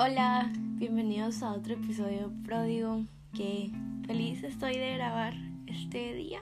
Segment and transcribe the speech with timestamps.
[0.00, 3.04] Hola, bienvenidos a otro episodio pródigo
[3.34, 3.72] que
[4.06, 5.34] feliz estoy de grabar
[5.66, 6.38] este día.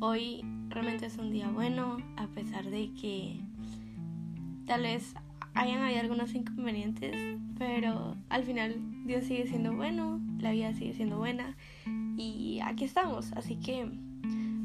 [0.00, 3.38] Hoy realmente es un día bueno, a pesar de que
[4.64, 5.12] tal vez
[5.52, 7.14] hayan habido algunos inconvenientes,
[7.58, 11.58] pero al final Dios sigue siendo bueno, la vida sigue siendo buena
[12.16, 13.34] y aquí estamos.
[13.34, 13.86] Así que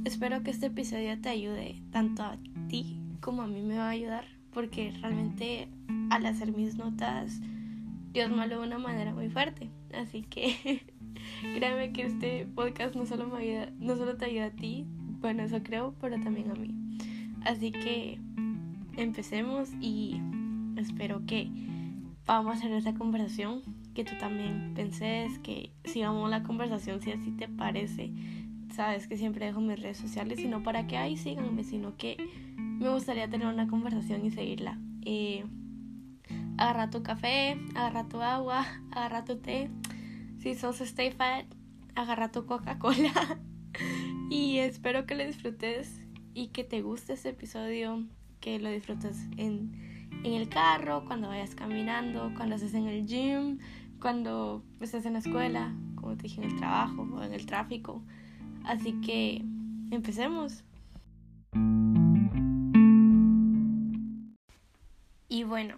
[0.05, 2.37] espero que este episodio te ayude tanto a
[2.69, 5.67] ti como a mí me va a ayudar, porque realmente
[6.09, 7.41] al hacer mis notas,
[8.11, 9.69] Dios habló de una manera muy fuerte.
[9.93, 10.81] Así que
[11.55, 14.85] créeme que este podcast no solo, me ayuda, no solo te ayuda a ti,
[15.19, 16.75] bueno, eso creo, pero también a mí.
[17.43, 18.19] Así que
[18.95, 20.19] empecemos y
[20.77, 21.49] espero que
[22.25, 23.61] vamos a hacer esa conversación,
[23.93, 28.11] que tú también penses, que sigamos la conversación si así te parece.
[28.73, 32.17] Sabes que siempre dejo mis redes sociales, sino para que ahí síganme, sino que
[32.57, 34.77] me gustaría tener una conversación y seguirla.
[35.03, 35.45] Eh,
[36.57, 39.69] agarra tu café, agarra tu agua, agarra tu té.
[40.39, 41.45] Si sos Stay Fat,
[41.95, 43.39] agarra tu Coca-Cola.
[44.29, 46.01] y espero que lo disfrutes
[46.33, 48.05] y que te guste este episodio,
[48.39, 53.59] que lo disfrutes en, en el carro, cuando vayas caminando, cuando estés en el gym,
[53.99, 58.03] cuando estés en la escuela, como te dije, en el trabajo o en el tráfico.
[58.63, 59.43] Así que
[59.91, 60.63] empecemos.
[65.29, 65.75] Y bueno,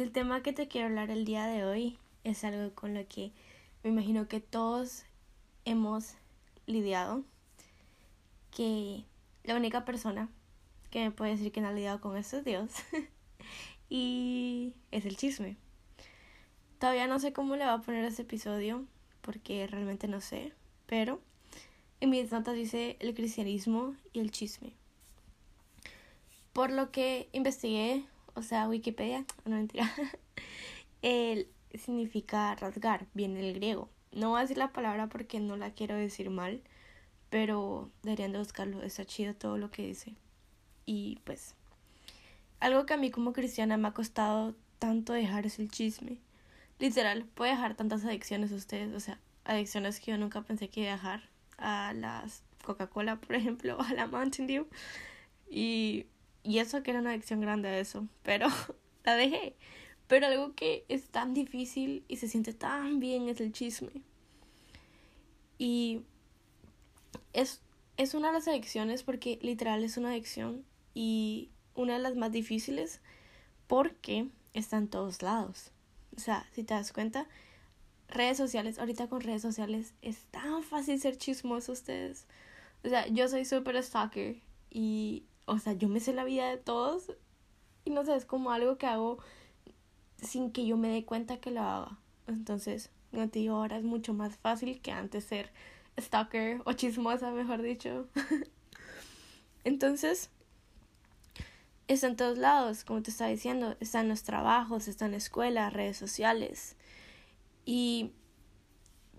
[0.00, 3.32] el tema que te quiero hablar el día de hoy es algo con lo que
[3.82, 5.04] me imagino que todos
[5.64, 6.14] hemos
[6.66, 7.24] lidiado,
[8.56, 9.04] que
[9.44, 10.28] la única persona
[10.90, 12.70] que me puede decir que no ha lidiado con eso es Dios,
[13.90, 15.56] y es el chisme.
[16.78, 18.84] Todavía no sé cómo le va a poner ese episodio,
[19.20, 20.52] porque realmente no sé,
[20.86, 21.20] pero
[22.00, 24.72] en mis notas dice el cristianismo y el chisme.
[26.52, 29.90] Por lo que investigué o sea, Wikipedia, no mentira,
[31.02, 33.88] el significa rasgar, viene el griego.
[34.12, 36.60] No voy a decir la palabra porque no la quiero decir mal,
[37.30, 40.14] pero deberían de buscarlo, está chido todo lo que dice.
[40.84, 41.54] Y pues,
[42.60, 46.18] algo que a mí como cristiana me ha costado tanto dejar es el chisme.
[46.78, 50.80] Literal, puede dejar tantas adicciones a ustedes, o sea, adicciones que yo nunca pensé que
[50.80, 51.32] iba a dejar.
[51.58, 54.66] A las Coca-Cola, por ejemplo, a la Mountain Dew.
[55.48, 56.06] Y
[56.42, 58.48] y eso que era una adicción grande a eso, pero
[59.04, 59.56] la dejé.
[60.08, 64.02] Pero algo que es tan difícil y se siente tan bien es el chisme.
[65.58, 66.02] Y
[67.32, 67.62] es,
[67.96, 70.64] es una de las adicciones porque literal es una adicción
[70.94, 73.00] y una de las más difíciles
[73.68, 75.70] porque está en todos lados.
[76.16, 77.26] O sea, si te das cuenta,
[78.08, 82.26] redes sociales, ahorita con redes sociales es tan fácil ser chismoso ustedes.
[82.84, 86.56] O sea, yo soy súper stalker y o sea, yo me sé la vida de
[86.56, 87.12] todos
[87.84, 89.18] y no sé, es como algo que hago
[90.20, 91.98] sin que yo me dé cuenta que lo haga.
[92.26, 92.90] Entonces,
[93.50, 95.50] ahora es mucho más fácil que antes ser
[96.00, 98.06] stalker o chismosa, mejor dicho.
[99.64, 100.30] Entonces,
[101.88, 105.16] está en todos lados, como te estaba diciendo, está en los trabajos, está en la
[105.18, 106.76] escuela, redes sociales.
[107.64, 108.12] Y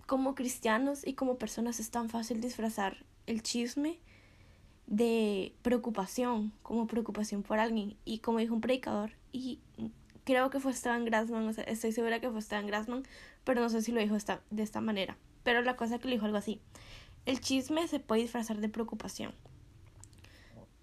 [0.06, 4.00] como cristianos y como personas es tan fácil disfrazar el chisme
[4.86, 7.96] de preocupación, como preocupación por alguien.
[8.04, 9.58] Y como dijo un predicador, y
[10.24, 13.04] creo que fue Esteban Grassman, o sea, estoy segura que fue Esteban Grassman,
[13.44, 15.16] pero no sé si lo dijo esta, de esta manera.
[15.42, 16.60] Pero la cosa que lo dijo algo así.
[17.26, 19.34] El chisme se puede disfrazar de preocupación.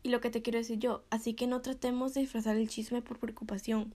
[0.03, 3.01] Y lo que te quiero decir yo, así que no tratemos de disfrazar el chisme
[3.01, 3.93] por preocupación.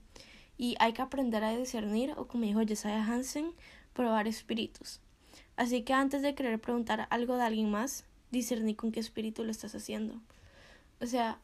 [0.57, 3.51] Y hay que aprender a discernir, o como dijo Josiah Hansen,
[3.93, 5.01] probar espíritus.
[5.57, 9.51] Así que antes de querer preguntar algo de alguien más, discernir con qué espíritu lo
[9.51, 10.15] estás haciendo.
[11.01, 11.39] O sea,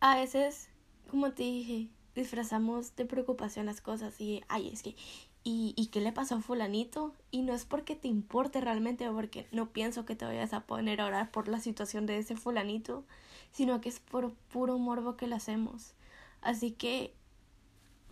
[0.00, 0.68] a veces,
[1.10, 4.96] como te dije, disfrazamos de preocupación las cosas y, ay, es que,
[5.44, 7.12] ¿y, ¿y qué le pasó a fulanito?
[7.30, 11.00] Y no es porque te importe realmente porque no pienso que te vayas a poner
[11.00, 13.04] a orar por la situación de ese fulanito,
[13.52, 15.94] sino que es por puro morbo que lo hacemos.
[16.40, 17.14] Así que,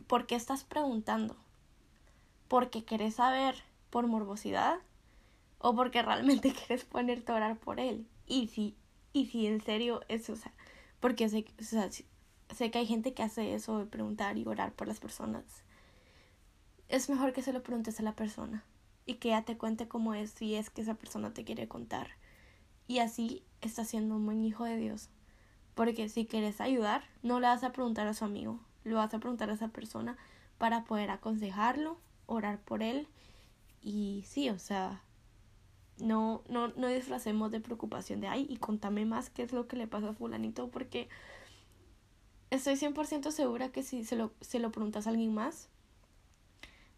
[0.06, 1.36] ¿por qué estás preguntando?
[2.48, 3.56] ¿Porque querés saber
[3.90, 4.78] por morbosidad?
[5.60, 8.06] O porque realmente quieres ponerte a orar por él.
[8.26, 8.76] Y si,
[9.12, 10.52] y si en serio eso, o sea,
[10.98, 14.72] porque sé, o sea, sé que hay gente que hace eso de preguntar y orar
[14.72, 15.44] por las personas.
[16.88, 18.64] Es mejor que se lo preguntes a la persona
[19.06, 22.08] y que ya te cuente cómo es si es que esa persona te quiere contar.
[22.88, 25.10] Y así estás siendo un buen hijo de Dios.
[25.74, 29.18] Porque si quieres ayudar, no le vas a preguntar a su amigo, lo vas a
[29.18, 30.16] preguntar a esa persona
[30.58, 33.08] para poder aconsejarlo, orar por él.
[33.80, 35.02] Y sí, o sea,
[36.00, 39.76] no, no, no disfracemos de preocupación de ay y contame más qué es lo que
[39.76, 41.08] le pasa a fulanito porque
[42.50, 45.68] estoy 100% segura que si se lo, se lo preguntas a alguien más,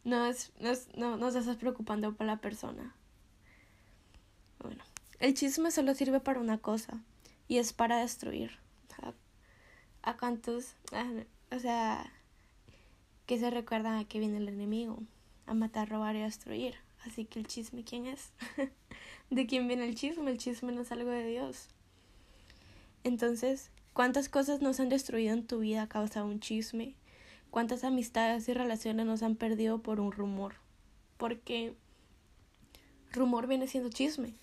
[0.05, 2.95] no, es, no, es, no, no estás preocupando por la persona.
[4.59, 4.83] Bueno,
[5.21, 7.01] el chisme solo sirve para una cosa
[7.49, 8.59] y es para destruir.
[10.05, 10.75] ¿A, cuántos?
[11.53, 12.13] o sea,
[13.27, 14.99] que se recuerdan a que viene el enemigo,
[15.47, 16.75] a matar, robar y destruir.
[17.07, 18.33] Así que el chisme, ¿quién es?
[19.31, 20.31] ¿De quién viene el chisme?
[20.31, 21.69] El chisme no es algo de Dios.
[23.05, 26.95] Entonces, ¿cuántas cosas nos han destruido en tu vida a causa de un chisme?
[27.51, 30.55] ¿Cuántas amistades y relaciones nos han perdido por un rumor?
[31.17, 31.75] Porque
[33.11, 34.35] rumor viene siendo chisme.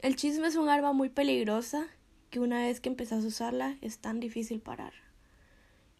[0.00, 1.88] El chisme es un arma muy peligrosa
[2.30, 4.92] que una vez que empezás a usarla es tan difícil parar.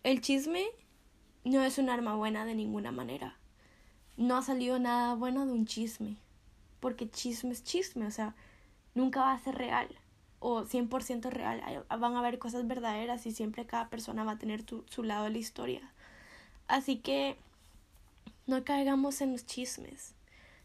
[0.04, 0.64] El chisme
[1.44, 3.36] no es un arma buena de ninguna manera.
[4.18, 6.16] No ha salido nada bueno de un chisme.
[6.80, 8.34] Porque chisme es chisme, o sea,
[8.94, 9.88] nunca va a ser real
[10.40, 11.84] o 100% real.
[11.88, 15.30] Van a haber cosas verdaderas y siempre cada persona va a tener su lado de
[15.30, 15.92] la historia.
[16.66, 17.36] Así que
[18.46, 20.14] no caigamos en los chismes.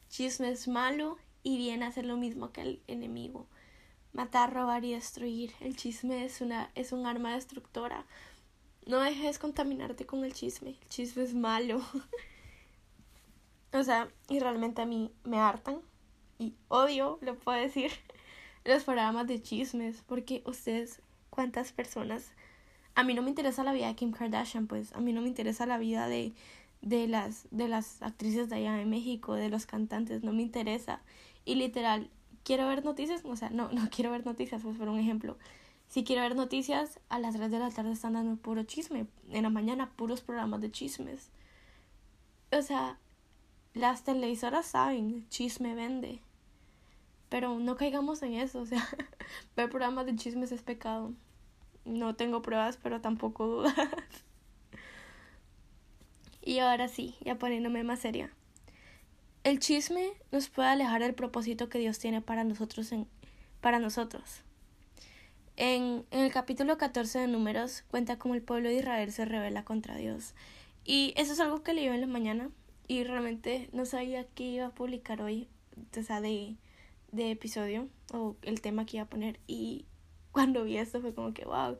[0.09, 3.47] Chisme es malo y viene a hacer lo mismo que el enemigo.
[4.13, 5.53] Matar, robar y destruir.
[5.59, 8.05] El chisme es, una, es un arma destructora.
[8.85, 10.71] No dejes contaminarte con el chisme.
[10.81, 11.81] El chisme es malo.
[13.73, 15.79] o sea, y realmente a mí me hartan.
[16.39, 17.91] Y odio, lo puedo decir,
[18.65, 20.03] los programas de chismes.
[20.07, 22.31] Porque ustedes, cuántas personas...
[22.95, 24.93] A mí no me interesa la vida de Kim Kardashian, pues.
[24.93, 26.33] A mí no me interesa la vida de,
[26.81, 30.23] de, las, de las actrices de allá en México, de los cantantes.
[30.23, 31.01] No me interesa.
[31.43, 32.11] Y literal,
[32.43, 33.23] quiero ver noticias.
[33.25, 35.37] O sea, no, no quiero ver noticias, pues por un ejemplo
[35.93, 39.05] si quiero ver noticias, a las 3 de la tarde están dando puro chisme.
[39.29, 41.29] En la mañana, puros programas de chismes.
[42.51, 42.97] O sea,
[43.73, 46.21] las televisoras saben, chisme vende.
[47.29, 48.59] Pero no caigamos en eso.
[48.61, 48.87] O sea,
[49.55, 51.13] ver programas de chismes es pecado.
[51.85, 53.75] No tengo pruebas, pero tampoco dudas.
[56.41, 58.31] y ahora sí, ya poniéndome más seria.
[59.43, 63.07] El chisme nos puede alejar del propósito que Dios tiene para nosotros en,
[63.59, 64.41] para nosotros.
[65.57, 69.65] En, en, el capítulo 14 de Números cuenta cómo el pueblo de Israel se revela
[69.65, 70.33] contra Dios.
[70.85, 72.49] Y eso es algo que leí en la mañana
[72.87, 75.47] y realmente no sabía qué iba a publicar hoy,
[75.97, 76.55] o sea, de,
[77.11, 79.39] de episodio o el tema que iba a poner.
[79.47, 79.85] Y
[80.31, 81.77] cuando vi esto fue como que, wow,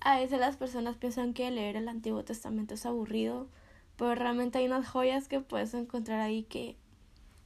[0.00, 3.48] a veces las personas piensan que leer el Antiguo Testamento es aburrido,
[3.96, 6.76] pero realmente hay unas joyas que puedes encontrar ahí que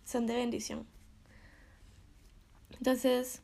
[0.04, 0.86] son de bendición.
[2.78, 3.42] Entonces,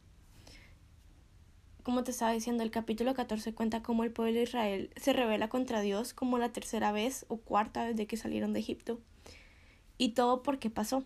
[1.83, 5.49] como te estaba diciendo, el capítulo 14 cuenta cómo el pueblo de Israel se revela
[5.49, 9.01] contra Dios como la tercera vez o cuarta vez de que salieron de Egipto.
[9.99, 11.05] Y todo porque pasó.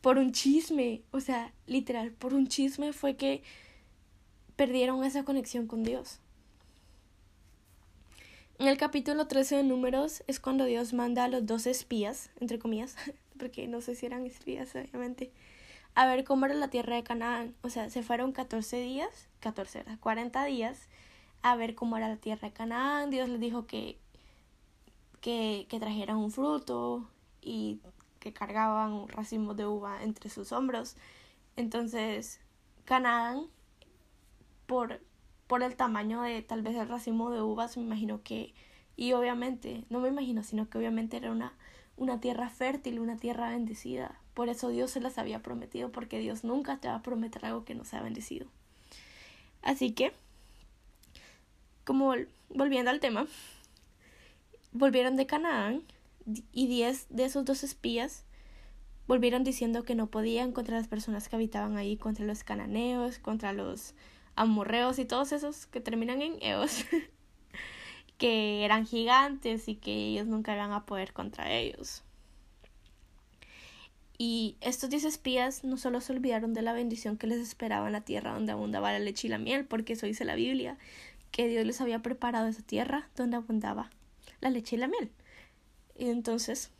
[0.00, 3.42] Por un chisme, o sea, literal, por un chisme fue que
[4.54, 6.20] perdieron esa conexión con Dios.
[8.58, 12.58] En el capítulo 13 de Números es cuando Dios manda a los dos espías, entre
[12.58, 12.96] comillas,
[13.38, 15.30] porque no sé si eran espías, obviamente,
[15.94, 17.54] a ver cómo era la tierra de Canaán.
[17.62, 20.88] O sea, se fueron 14 días, 14, 40 días
[21.42, 23.10] a ver cómo era la tierra de Canaán.
[23.10, 23.98] Dios les dijo que,
[25.20, 27.08] que, que trajeran un fruto
[27.40, 27.80] y
[28.26, 30.96] que cargaban racimos de uva entre sus hombros.
[31.54, 32.40] Entonces,
[32.84, 33.46] Canaán,
[34.66, 35.00] por,
[35.46, 38.52] por el tamaño de tal vez el racimo de uvas, me imagino que,
[38.96, 41.52] y obviamente, no me imagino, sino que obviamente era una,
[41.96, 44.18] una tierra fértil, una tierra bendecida.
[44.34, 47.64] Por eso Dios se las había prometido, porque Dios nunca te va a prometer algo
[47.64, 48.48] que no sea bendecido.
[49.62, 50.12] Así que,
[51.84, 52.12] como
[52.48, 53.28] volviendo al tema,
[54.72, 55.84] volvieron de Canaán
[56.52, 58.24] y diez de esos dos espías
[59.06, 63.52] volvieron diciendo que no podían contra las personas que habitaban ahí, contra los cananeos, contra
[63.52, 63.94] los
[64.34, 66.84] amorreos y todos esos que terminan en eos,
[68.18, 72.02] que eran gigantes y que ellos nunca iban a poder contra ellos.
[74.18, 77.92] Y estos diez espías no solo se olvidaron de la bendición que les esperaba en
[77.92, 80.78] la tierra donde abundaba la leche y la miel, porque eso dice la Biblia,
[81.30, 83.90] que Dios les había preparado esa tierra donde abundaba
[84.40, 85.10] la leche y la miel.
[85.98, 86.70] Y entonces,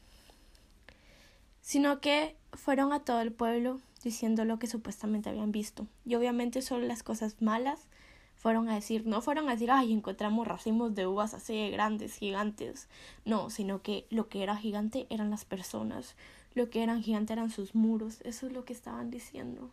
[1.60, 5.86] sino que fueron a todo el pueblo diciendo lo que supuestamente habían visto.
[6.04, 7.88] Y obviamente solo las cosas malas
[8.36, 12.88] fueron a decir, no fueron a decir, ay, encontramos racimos de uvas así grandes, gigantes.
[13.24, 16.14] No, sino que lo que era gigante eran las personas,
[16.54, 19.72] lo que eran gigantes eran sus muros, eso es lo que estaban diciendo.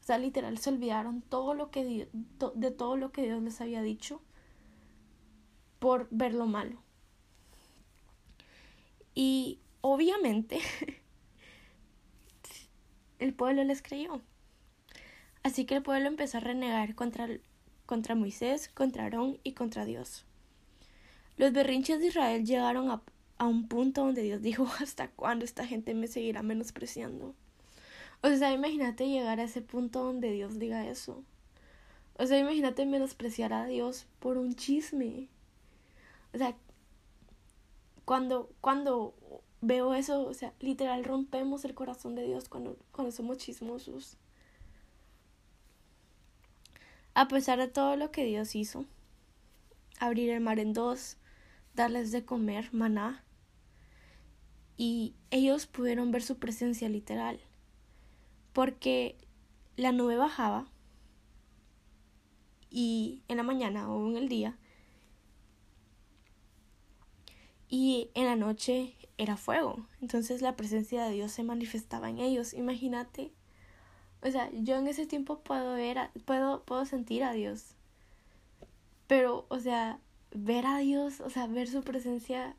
[0.00, 2.08] O sea, literal, se olvidaron todo lo que
[2.54, 4.20] de todo lo que Dios les había dicho
[5.78, 6.83] por ver lo malo.
[9.14, 10.60] Y obviamente
[13.18, 14.20] el pueblo les creyó.
[15.42, 17.28] Así que el pueblo empezó a renegar contra,
[17.86, 20.24] contra Moisés, contra Aarón y contra Dios.
[21.36, 23.02] Los berrinches de Israel llegaron a,
[23.38, 27.34] a un punto donde Dios dijo, ¿hasta cuándo esta gente me seguirá menospreciando?
[28.22, 31.22] O sea, imagínate llegar a ese punto donde Dios diga eso.
[32.16, 35.28] O sea, imagínate menospreciar a Dios por un chisme.
[36.32, 36.56] O sea,
[38.04, 39.14] cuando, cuando
[39.60, 44.16] veo eso, o sea, literal rompemos el corazón de Dios cuando, cuando somos chismosos.
[47.14, 48.84] A pesar de todo lo que Dios hizo,
[50.00, 51.16] abrir el mar en dos,
[51.74, 53.24] darles de comer maná,
[54.76, 57.40] y ellos pudieron ver su presencia literal,
[58.52, 59.16] porque
[59.76, 60.66] la nube bajaba
[62.70, 64.58] y en la mañana o en el día
[67.74, 69.84] y en la noche era fuego.
[70.00, 72.54] Entonces la presencia de Dios se manifestaba en ellos.
[72.54, 73.32] Imagínate.
[74.22, 77.74] O sea, yo en ese tiempo puedo ver, puedo, puedo sentir a Dios.
[79.08, 79.98] Pero, o sea,
[80.30, 82.54] ver a Dios, o sea, ver su presencia,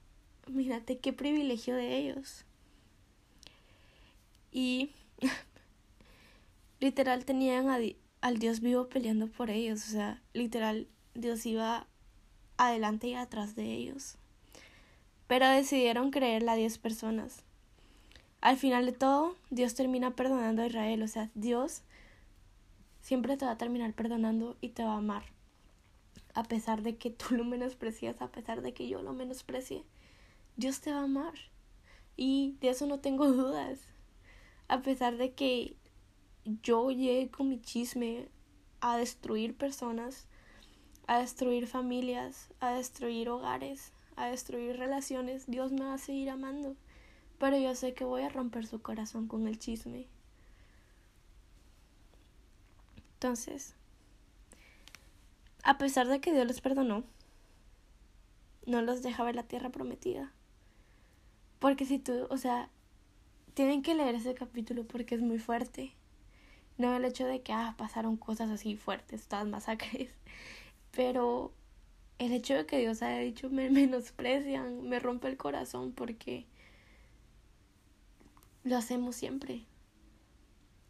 [0.47, 2.43] imagínate qué privilegio de ellos.
[4.51, 4.91] Y
[6.81, 7.69] literal tenían
[8.19, 9.87] al Dios vivo peleando por ellos.
[9.87, 11.87] O sea, literal, Dios iba
[12.57, 14.17] adelante y atrás de ellos
[15.27, 17.43] pero decidieron creerle a diez personas.
[18.41, 21.81] Al final de todo, Dios termina perdonando a Israel, o sea, Dios
[23.01, 25.23] siempre te va a terminar perdonando y te va a amar.
[26.33, 29.83] A pesar de que tú lo menosprecies, a pesar de que yo lo menosprecie,
[30.57, 31.33] Dios te va a amar.
[32.17, 33.79] Y de eso no tengo dudas.
[34.67, 35.75] A pesar de que
[36.63, 38.27] yo llegue con mi chisme
[38.81, 40.27] a destruir personas,
[41.07, 46.75] a destruir familias, a destruir hogares, a destruir relaciones, Dios me va a seguir amando.
[47.37, 50.07] Pero yo sé que voy a romper su corazón con el chisme.
[53.15, 53.75] Entonces,
[55.63, 57.03] a pesar de que Dios les perdonó,
[58.65, 60.31] no los deja ver la tierra prometida.
[61.59, 62.69] Porque si tú, o sea,
[63.53, 65.93] tienen que leer ese capítulo porque es muy fuerte.
[66.77, 70.09] No el hecho de que ah, pasaron cosas así fuertes, todas masacres.
[70.91, 71.51] Pero
[72.19, 76.45] el hecho de que Dios haya dicho me menosprecian, me rompe el corazón porque
[78.63, 79.63] lo hacemos siempre.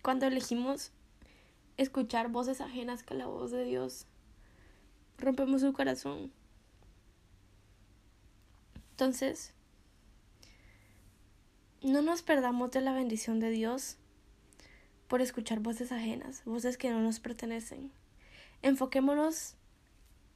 [0.01, 0.91] Cuando elegimos
[1.77, 4.05] escuchar voces ajenas que la voz de Dios,
[5.17, 6.31] rompemos su corazón.
[8.91, 9.51] Entonces,
[11.81, 13.97] no nos perdamos de la bendición de Dios
[15.07, 17.91] por escuchar voces ajenas, voces que no nos pertenecen.
[18.61, 19.55] Enfoquémonos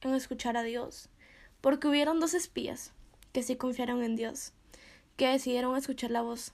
[0.02, 1.10] en escuchar a Dios,
[1.62, 2.94] porque hubieron dos espías
[3.34, 4.54] que sí confiaron en Dios,
[5.18, 6.54] que decidieron escuchar la voz,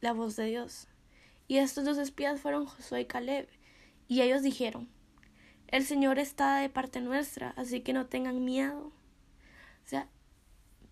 [0.00, 0.88] la voz de Dios.
[1.48, 3.48] Y estos dos espías fueron Josué y Caleb,
[4.08, 4.88] y ellos dijeron,
[5.68, 8.92] el Señor está de parte nuestra, así que no tengan miedo.
[9.84, 10.08] O sea,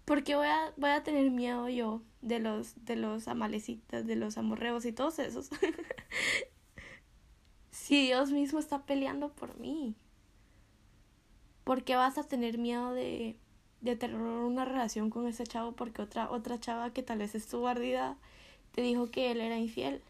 [0.07, 4.17] ¿por qué voy a, voy a tener miedo yo de los, de los amalecitas, de
[4.17, 5.51] los amorreos y todos esos?
[7.71, 9.97] si Dios mismo está peleando por mí.
[11.71, 13.37] ¿Por qué vas a tener miedo de,
[13.81, 17.47] de tener una relación con ese chavo porque otra, otra chava que tal vez es
[17.47, 18.17] tu ardida
[18.73, 20.03] te dijo que él era infiel?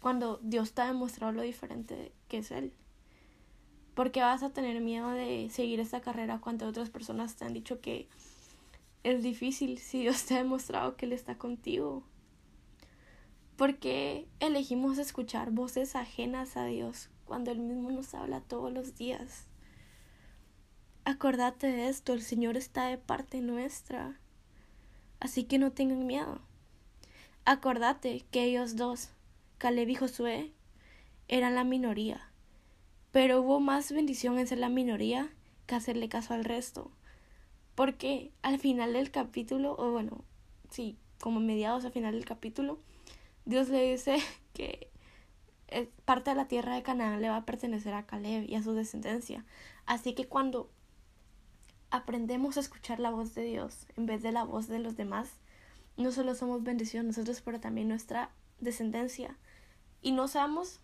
[0.00, 2.72] Cuando Dios te ha demostrado lo diferente que es él.
[3.96, 7.54] ¿Por qué vas a tener miedo de seguir esta carrera cuando otras personas te han
[7.54, 8.06] dicho que
[9.02, 12.04] es difícil si Dios te ha demostrado que Él está contigo?
[13.56, 18.94] ¿Por qué elegimos escuchar voces ajenas a Dios cuando Él mismo nos habla todos los
[18.94, 19.48] días?
[21.04, 24.20] Acordate de esto, el Señor está de parte nuestra.
[25.18, 26.40] Así que no tengan miedo.
[27.44, 29.10] Acordate que ellos dos,
[29.58, 30.52] Caleb y Josué,
[31.26, 32.30] eran la minoría.
[33.10, 35.28] Pero hubo más bendición en ser la minoría
[35.66, 36.92] que hacerle caso al resto.
[37.74, 40.24] Porque al final del capítulo, o bueno,
[40.70, 42.78] sí, como mediados al final del capítulo,
[43.44, 44.18] Dios le dice
[44.54, 44.88] que
[45.66, 48.62] eh, parte de la tierra de Canaán le va a pertenecer a Caleb y a
[48.62, 49.44] su descendencia.
[49.84, 50.70] Así que cuando
[51.92, 55.28] aprendemos a escuchar la voz de Dios en vez de la voz de los demás,
[55.98, 58.30] no solo somos bendición nosotros, pero también nuestra
[58.60, 59.36] descendencia.
[60.00, 60.80] Y no seamos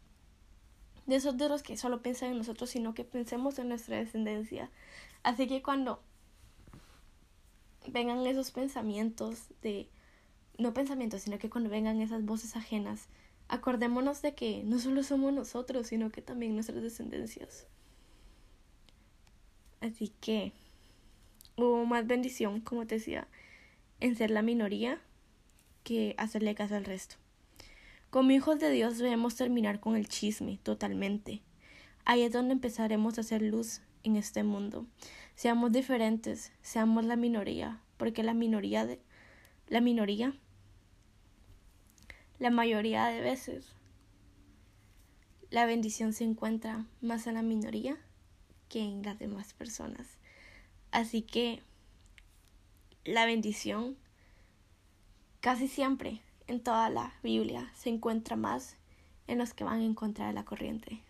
[1.06, 4.70] de esos de los que solo piensan en nosotros, sino que pensemos en nuestra descendencia.
[5.22, 6.02] Así que cuando
[7.86, 9.88] vengan esos pensamientos de,
[10.58, 13.08] no pensamientos, sino que cuando vengan esas voces ajenas,
[13.48, 17.66] acordémonos de que no solo somos nosotros, sino que también nuestras descendencias.
[19.80, 20.52] Así que
[21.58, 23.28] hubo más bendición, como te decía,
[24.00, 25.00] en ser la minoría
[25.82, 27.16] que hacerle caso al resto.
[28.10, 31.42] Como hijos de Dios debemos terminar con el chisme totalmente.
[32.04, 34.86] Ahí es donde empezaremos a hacer luz en este mundo.
[35.34, 39.00] Seamos diferentes, seamos la minoría, porque la minoría de
[39.68, 40.32] la minoría
[42.38, 43.74] la mayoría de veces
[45.50, 47.98] la bendición se encuentra más en la minoría
[48.68, 50.18] que en las demás personas.
[50.90, 51.62] Así que
[53.04, 53.97] la bendición
[55.40, 58.76] casi siempre en toda la Biblia se encuentra más
[59.26, 61.02] en los que van en contra de la corriente.